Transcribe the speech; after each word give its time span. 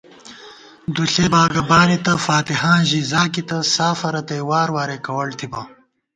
دُوݪےباگہ 0.93 1.61
بانِتہ 1.69 2.13
فاتِحاں 2.25 2.79
ژی 2.89 3.01
زاگِتہ، 3.11 3.57
سافہ 3.73 4.09
رتئ 4.13 4.41
واروراےکوَڑ 4.49 5.27
تھِبہ 5.37 5.61